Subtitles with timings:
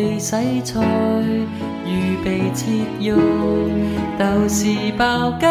[0.00, 0.18] 被。
[0.18, 0.80] 洗菜，
[1.84, 2.66] 预备切
[3.00, 3.16] 肉，
[4.18, 5.46] 豆豉爆鸡，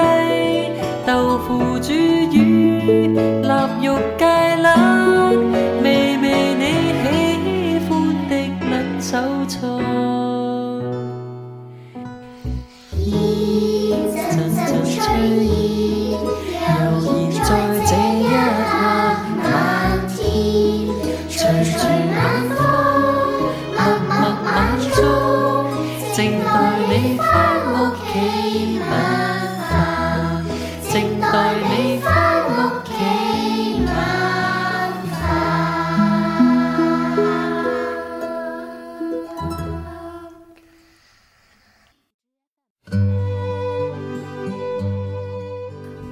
[1.06, 1.92] 豆腐煮
[2.32, 5.36] 鱼，腊肉芥兰，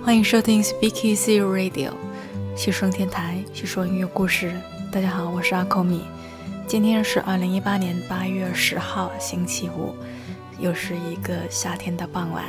[0.08, 1.92] 欢迎收听 Speak Easy Radio，
[2.56, 4.54] 细声电台，细说音乐故事。
[4.90, 6.06] 大家好，我是阿口米。
[6.66, 9.94] 今天是二零一八年八月十号，星期五，
[10.60, 12.46] 又是一个夏天的傍晚。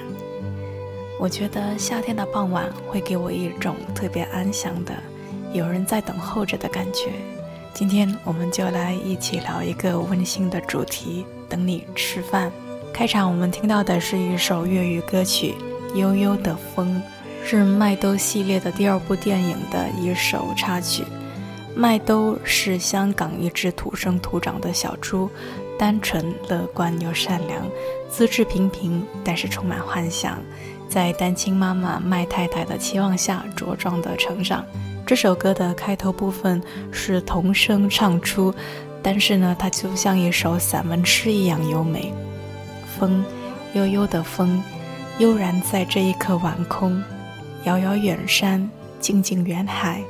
[1.18, 4.94] 我觉得夏天的傍晚会给我一种特别安详的，
[5.52, 7.10] 有人在等候着的感觉。
[7.74, 12.52] 今天我们就来一起聊一个温馨的主题：等你吃饭。
[12.94, 15.56] 开场我们听到的是一首粤语歌曲
[15.96, 16.94] 《悠悠的风》。
[17.50, 21.02] 是麦兜系列的第二部电影的一首插曲。
[21.74, 25.30] 麦兜是香港一只土生土长的小猪，
[25.78, 27.66] 单纯、乐观又善良，
[28.10, 30.38] 资质平平，但是充满幻想，
[30.90, 34.62] 在单亲妈妈麦太太的期望下茁壮的成长。
[35.06, 38.54] 这首歌的开头部分是童声唱出，
[39.02, 42.12] 但是呢，它就像一首散文诗一样优美。
[42.98, 43.24] 风，
[43.72, 44.62] 悠悠的风，
[45.18, 47.02] 悠然在这一刻晚空。
[47.68, 48.66] 遥遥远山，
[48.98, 50.02] 静静远海，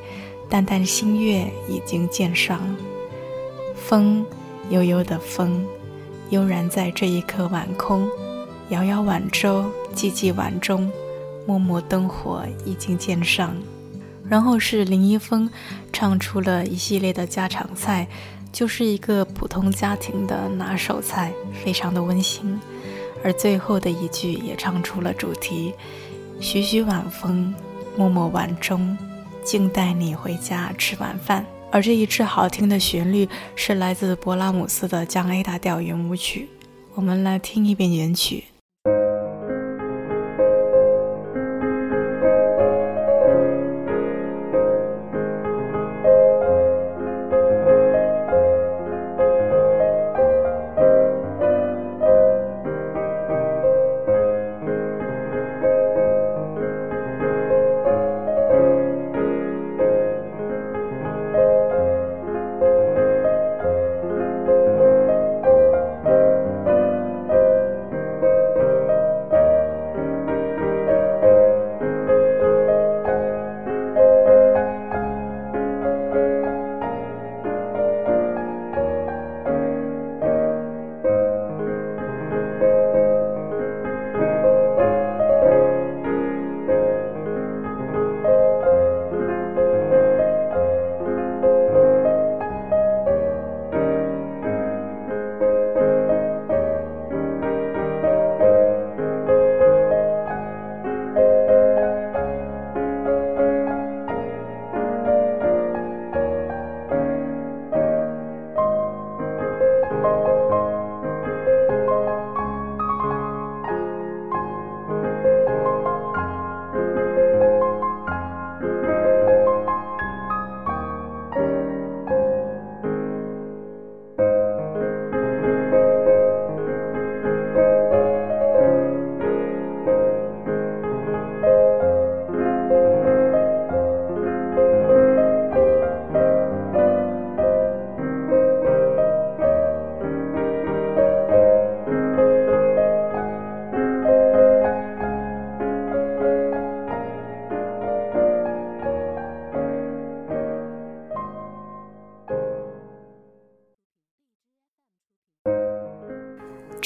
[0.48, 2.60] 淡淡星月已经渐上。
[3.74, 4.24] 风，
[4.70, 5.66] 悠悠的风，
[6.30, 8.08] 悠然在这一刻晚空。
[8.68, 10.88] 遥遥晚舟，寂寂晚钟，
[11.48, 13.52] 默默灯火已经渐上。
[14.28, 15.50] 然后是林一峰
[15.92, 18.06] 唱出了一系列的家常菜，
[18.52, 21.32] 就是一个普通家庭的拿手菜，
[21.64, 22.56] 非常的温馨。
[23.24, 25.74] 而最后的一句也唱出了主题。
[26.40, 27.52] 徐徐晚风，
[27.96, 28.96] 默默晚钟，
[29.44, 31.44] 静待你回家吃晚饭。
[31.70, 36.48] 而这一支好听的旋律是来自勃拉姆斯的降 A 大调圆舞曲，
[36.94, 38.44] 我们来听一遍原曲。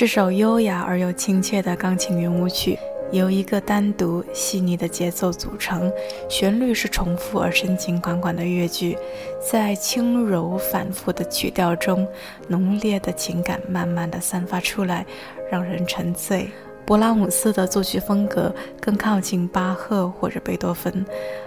[0.02, 2.76] 这首优雅而又亲切的钢琴圆舞曲，
[3.12, 5.88] 由一个单独细腻的节奏组成，
[6.28, 8.98] 旋律是重复而深情款款的乐句，
[9.40, 12.04] 在轻柔反复的曲调中，
[12.48, 15.06] 浓烈的情感慢慢的散发出来，
[15.48, 16.50] 让人沉醉。
[16.84, 21.06] 勃拉姆斯的作曲风格更靠近巴赫或者贝多芬，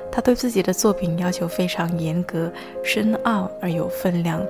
[0.09, 2.49] 他对自己的作品要求非常严格、
[2.81, 4.41] 深奥而有分量。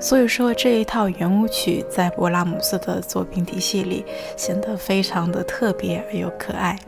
[0.00, 4.04] 所以说，这一套圆舞曲在勃拉姆斯的作品体系里
[4.36, 6.78] 显得非常的特别而又可爱。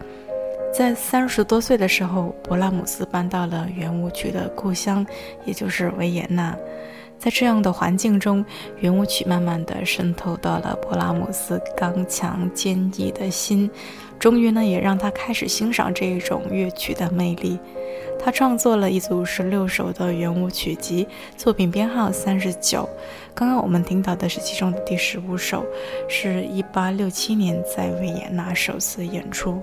[0.73, 5.05] 在三十多岁的时候，勃拉姆斯搬到了圆舞曲的故乡，
[5.45, 6.57] 也就是维也纳。
[7.19, 8.45] 在这样的环境中，
[8.79, 13.69] 圆舞曲慢慢地渗透到了勃拉姆斯刚强坚毅的心，
[14.21, 17.59] 终于呢，也让他开始欣赏这一种乐曲的魅力。
[18.23, 22.87] 他创作了一组十六首的圆舞曲集，作品编号三十九。
[23.35, 25.65] 刚刚我们听到的是其中的第十五首，
[26.07, 29.63] 是一八六七年在维也纳首次演出。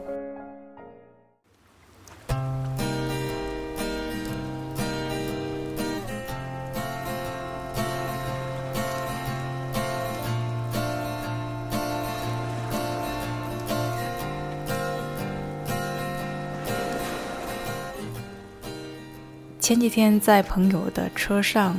[19.67, 21.77] 前几天在朋友的车上，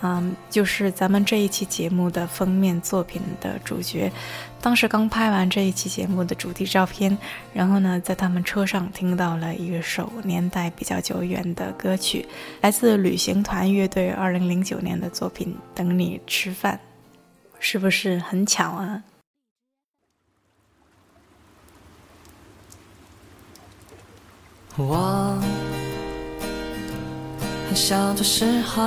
[0.00, 4.10] 嗯，就是咱们这一期节目的封面作品的主角，
[4.60, 7.16] 当时刚拍完这一期节目的主题照片，
[7.52, 12.26] 然后呢，在他们车上听到了一首年代比较久远的歌曲，
[12.60, 16.74] 来自旅行团乐队二零零九年的作品《等你吃饭》，
[17.60, 19.04] 是不是很巧啊？
[24.76, 25.61] 我。
[27.74, 28.82] 小的时候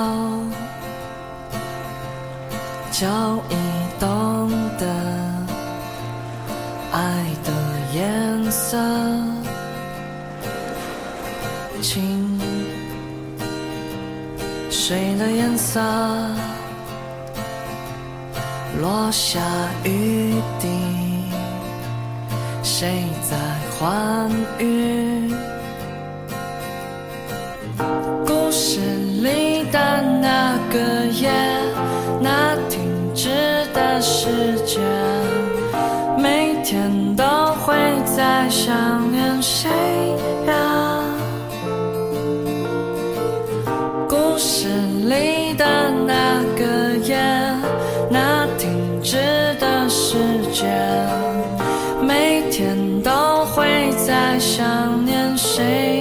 [2.92, 3.08] 就
[3.50, 3.56] 已
[4.00, 4.86] 懂得
[6.92, 7.52] 爱的
[7.94, 8.78] 颜色，
[11.82, 12.40] 清
[14.70, 15.82] 水的颜色，
[18.80, 19.40] 落下
[19.84, 20.68] 雨滴，
[22.64, 23.36] 谁在
[23.78, 24.30] 欢
[24.60, 25.34] 愉？
[30.76, 31.32] 个夜，
[32.20, 32.84] 那停
[33.14, 33.30] 止
[33.74, 34.28] 的时
[34.66, 34.82] 间，
[36.18, 37.24] 每天都
[37.64, 37.74] 会
[38.04, 39.70] 在想念谁
[40.48, 41.02] 呀？
[44.10, 45.66] 故事里的
[46.06, 47.16] 那个夜，
[48.10, 49.16] 那停止
[49.62, 50.18] 的时
[50.52, 50.70] 间，
[52.06, 53.66] 每天都会
[54.06, 55.95] 在想念谁。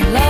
[0.00, 0.29] you love.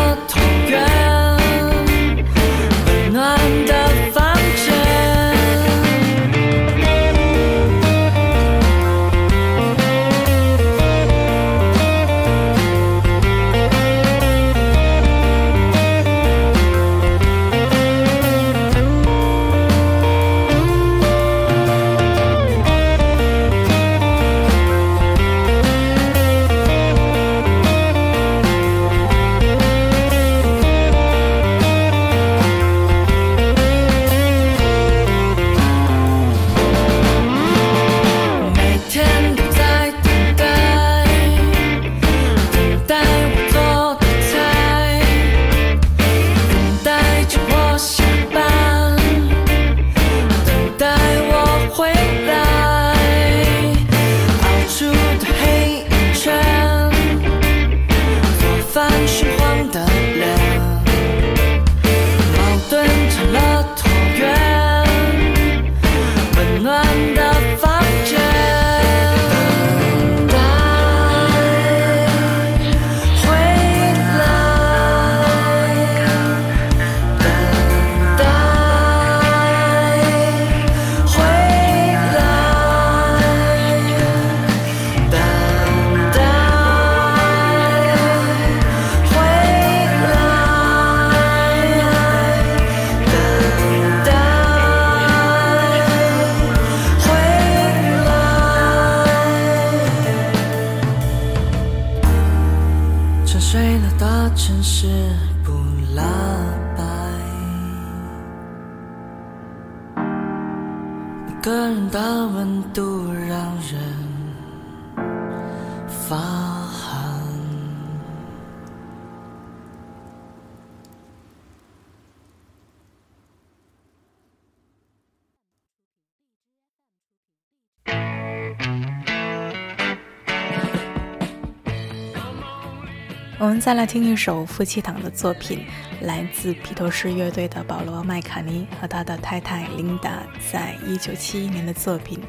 [133.41, 135.65] 我们再来听一首夫妻档的作品，
[136.03, 142.21] 来自披头士乐队的保罗·麦卡尼和他的太太琳达在一九七一年的作品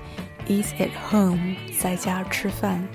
[0.63, 1.35] 《Is at Home》
[1.77, 2.87] 在家吃饭。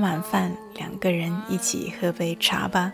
[0.00, 2.92] 晚饭，两个人一起喝杯茶吧。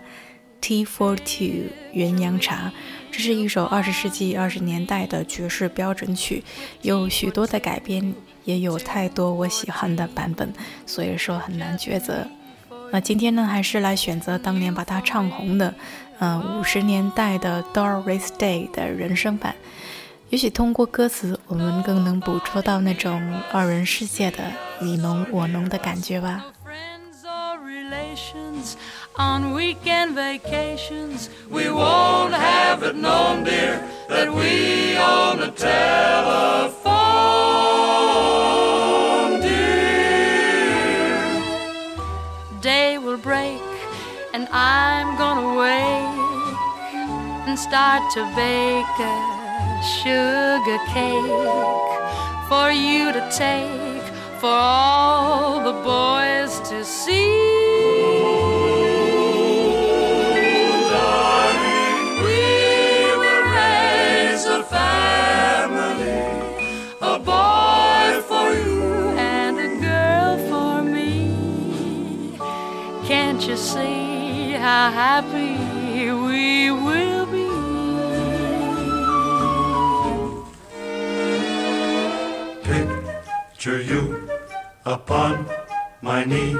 [0.61, 2.73] Tea for Two 鸳鸯茶，
[3.13, 6.43] 这是一首二十世纪二十年代的爵士标准曲，
[6.81, 10.53] 有许多的改编，也有太多我喜欢的版本，
[10.87, 12.27] 所以说很难抉择。
[12.91, 15.75] 那今天呢，还是来选择当年把它唱红的，
[16.21, 19.55] 嗯，五十年代的 Doris Day 的人声版。
[20.31, 23.21] 也许通过歌词，我们更能捕捉到那种
[23.53, 24.39] 二人世界的
[24.81, 26.47] 你侬我侬的感觉吧。
[29.17, 31.31] On weekend vacations.
[31.49, 35.81] We won't have it known, dear, that we own a telephone,
[39.41, 41.15] dear.
[42.61, 43.63] Day will break,
[44.33, 46.59] and I'm gonna wake
[47.47, 49.15] and start to bake a
[50.03, 52.01] sugar cake
[52.49, 54.03] for you to take,
[54.41, 56.24] for all the boys
[73.49, 77.49] you see how happy we will be?
[82.63, 84.31] Picture you
[84.87, 85.47] upon
[86.01, 86.57] my knee.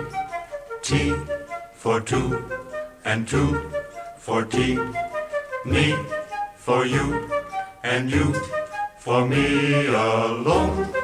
[0.83, 1.15] tea
[1.73, 2.45] for two
[3.07, 3.71] and two
[4.19, 4.79] for tea.
[5.65, 5.97] Me
[6.57, 7.07] for you
[7.83, 8.35] and you
[8.99, 10.95] for me alone.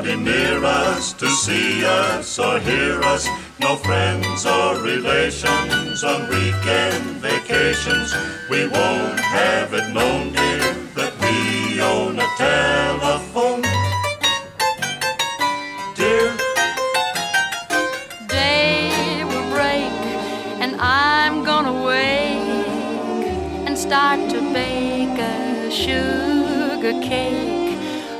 [0.00, 3.28] Nobody near us to see us or hear us.
[3.58, 8.14] No friends or relations on weekend vacations.
[8.48, 13.60] We won't have it known, dear, that we own a telephone.
[15.94, 16.34] Dear,
[18.26, 19.92] Day will break,
[20.62, 23.26] and I'm gonna wake
[23.66, 27.59] and start to bake a sugar cake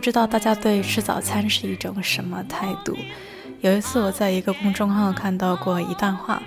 [0.00, 2.96] 不知道大家对吃早餐是一种什么态度？
[3.60, 6.42] 有一次我在一个公众号看到过一段话，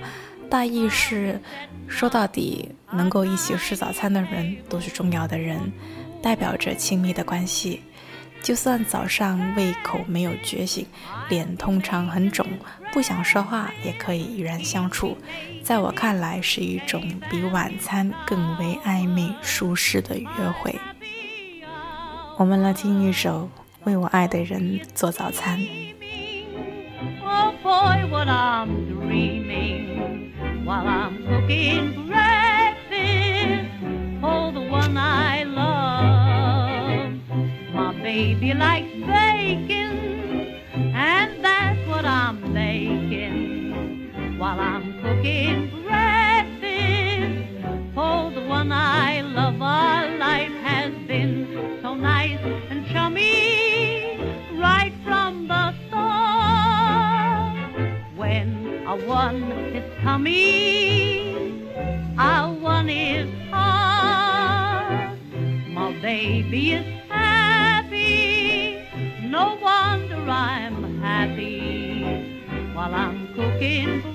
[0.49, 1.39] 大意是：
[1.87, 5.71] 说到底，能够一起吃早餐的人都是重要的人，
[6.19, 7.83] 代表着亲密的关系。
[8.41, 10.87] 就算早上胃口没有觉醒，
[11.29, 12.43] 脸通常很肿，
[12.91, 15.15] 不想说话，也可以与人相处。
[15.61, 20.27] 在我看来，是一种比晚餐更为暧昧舒适的约
[20.59, 20.75] 会。
[22.35, 23.43] 我们来听一首
[23.83, 25.59] 《为我爱的人做早餐》。
[27.23, 30.33] Oh boy, what I'm dreaming
[30.65, 33.69] while I'm cooking breakfast
[34.19, 37.19] for the one I love.
[37.71, 39.91] My baby likes bacon,
[40.95, 45.62] and that's what I'm making while I'm cooking
[59.23, 61.69] one is coming,
[62.19, 65.17] a one is hard.
[65.69, 68.85] My baby is happy,
[69.21, 72.03] no wonder I'm happy.
[72.73, 74.12] While I'm cooking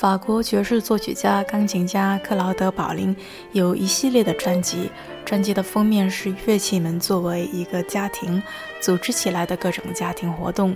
[0.00, 3.14] 法国爵士作曲家、钢琴家克劳德·保林
[3.52, 4.90] 有一系列的专辑，
[5.26, 8.42] 专辑的封面是乐器们作为一个家庭
[8.80, 10.74] 组织起来的各种家庭活动。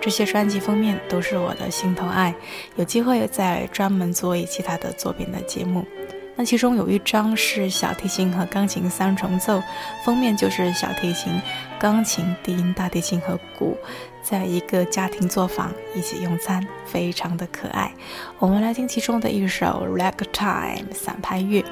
[0.00, 2.34] 这些专辑封面都是我的心头爱，
[2.74, 5.86] 有机会再专门做一期他的作品的节目。
[6.34, 9.62] 那其中有一张是小提琴和钢琴三重奏，
[10.04, 11.40] 封面就是小提琴，
[11.78, 13.76] 钢琴、低音、大提琴和鼓，
[14.22, 17.92] 在一个家庭作坊一起用餐，非常的可爱。
[18.38, 21.62] 我们来听其中的一首《Ragtime》散拍乐，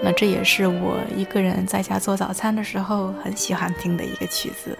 [0.00, 4.78] 那这也是我一个人在家做早餐的时候很喜欢听的一个曲子。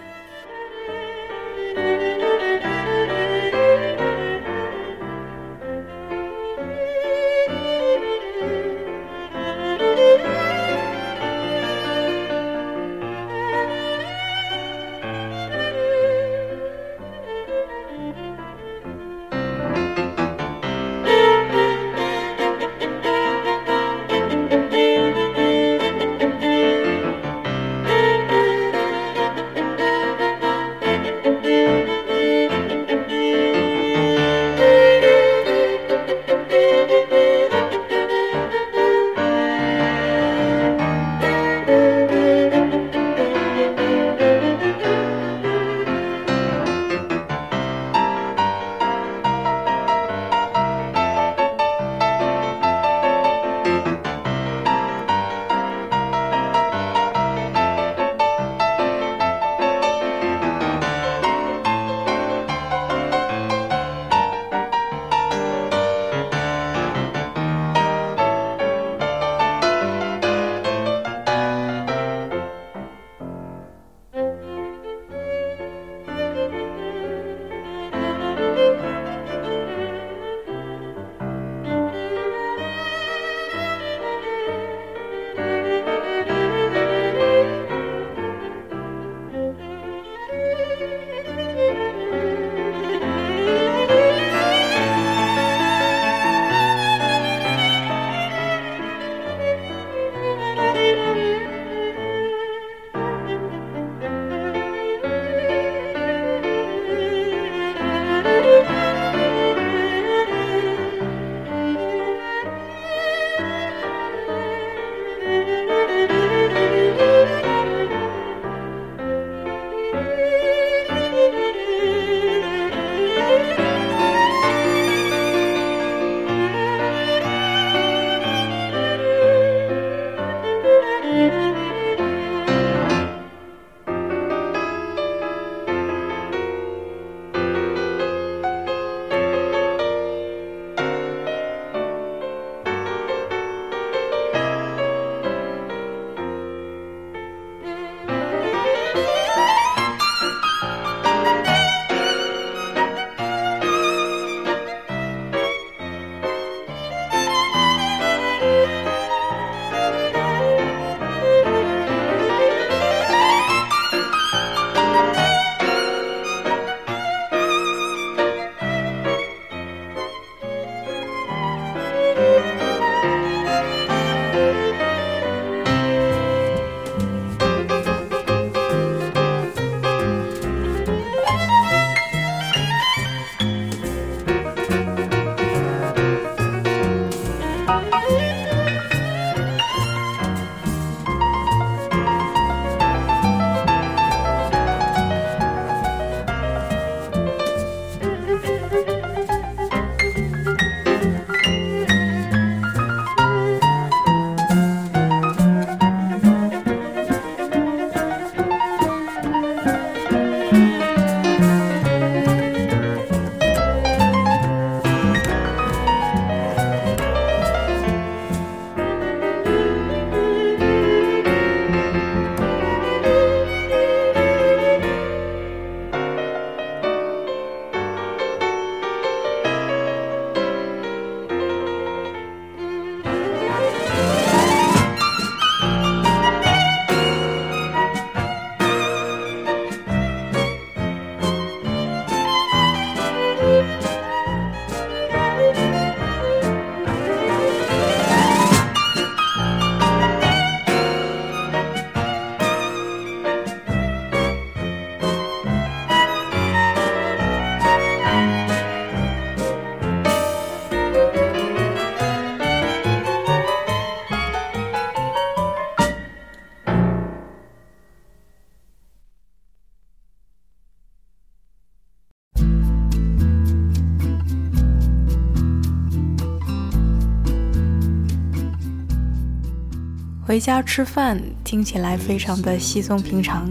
[280.29, 283.49] 回家吃饭听起来非常的稀松平常，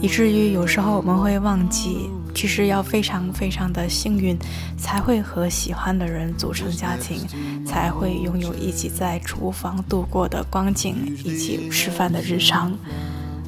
[0.00, 4.34] 以至于有时候我们会忘记，其实要非常非常的幸运，
[4.78, 7.18] 才会和喜欢的人组成家庭，
[7.66, 12.72] 才会拥有一起在厨房度过的光景，一起吃饭的日常。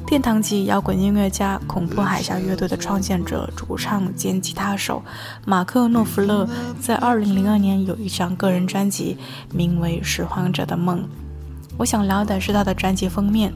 [0.05, 5.01] 殿堂级摇滚音乐家、恐怖海峡乐队的创建者、主唱兼吉他手
[5.43, 6.47] 马克·诺夫勒，
[6.79, 9.17] 在2002年有一张个人专辑，
[9.51, 10.99] 名为《拾荒者的梦》。
[11.77, 13.53] 我想聊的是他的专辑封面。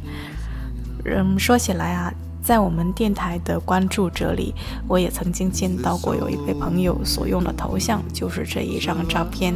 [1.05, 4.53] 嗯，说起来啊，在我们电台的关注者里，
[4.87, 9.55] 我也曾经见到过有一位朋友所用的头像就是这一张照片。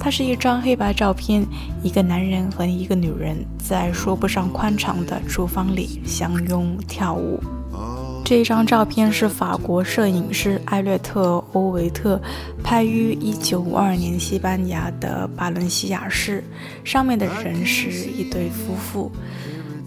[0.00, 1.46] 它是一张黑白照片，
[1.82, 7.40] 一个男人和一个女人在说不上宽敞的厨房里相拥跳舞。
[8.24, 11.20] 这一张照片是法国摄影师艾略特·
[11.52, 12.20] 欧维特
[12.62, 16.42] 拍于1952年西班牙的巴伦西亚市，
[16.82, 19.12] 上面的人是一对夫妇，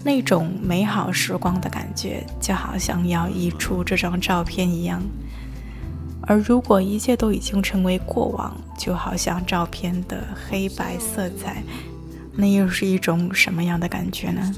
[0.04, 5.02] 那种美好时光的感觉就好像要溢出这张照片一样。
[6.22, 11.62] 而如果一切都已经成为过往，就好像照片的黑白色彩，
[12.34, 14.54] 那又是一种什么样的感觉呢？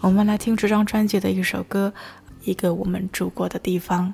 [0.00, 1.90] 我们来听这张专辑的一首歌，
[2.43, 4.13] 《一个我们住过的地方》。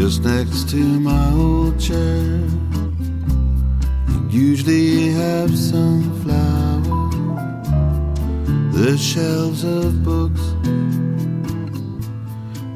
[0.00, 2.40] just next to my old chair.
[4.30, 6.53] You usually have some flowers,
[8.75, 10.41] the shelves of books,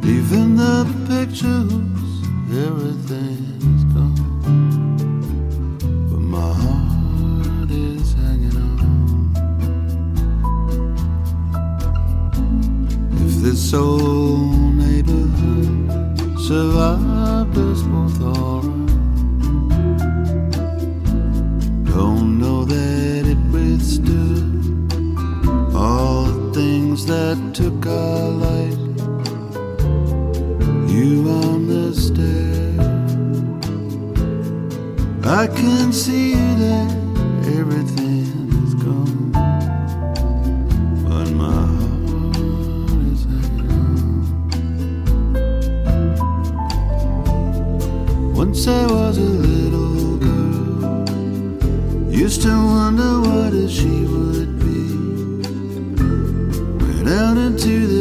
[0.08, 1.74] even the pictures,
[2.66, 4.16] everything's gone.
[6.10, 9.34] But my heart is hanging on.
[13.26, 17.09] If this old neighborhood survived
[27.30, 28.80] that took our light.
[30.90, 32.74] You on the stair,
[35.24, 36.90] I can see that
[37.60, 38.39] everything
[57.60, 57.99] to the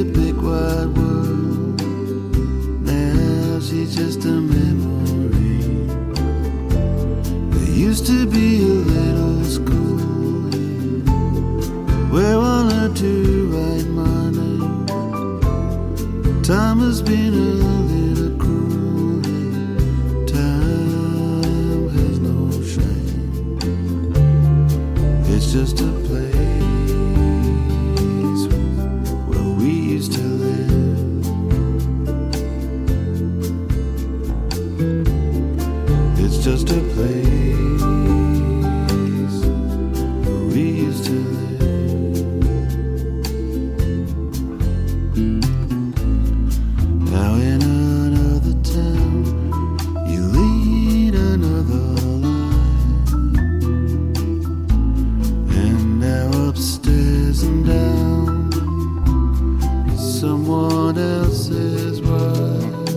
[60.21, 62.89] someone else's wife.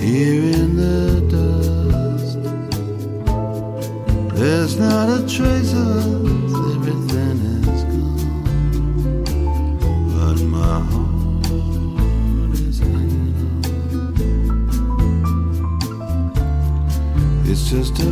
[0.00, 2.38] Here in the dust,
[4.36, 7.38] there's not a trace of us, everything
[7.74, 8.28] is gone.
[10.14, 13.62] But my heart is hanging on.
[17.44, 18.10] It's just a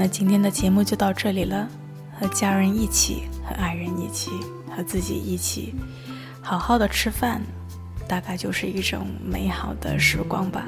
[0.00, 1.68] 那今天的节目就到这里了，
[2.16, 4.30] 和家人一起，和爱人一起，
[4.70, 5.74] 和自己一起，
[6.40, 7.42] 好好的吃饭，
[8.06, 10.64] 大概就是一种美好的时光吧。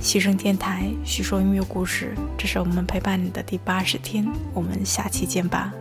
[0.00, 5.74] 西声电台，叙说音乐故事，这是我们陪伴你的第八十天，我们下期见吧。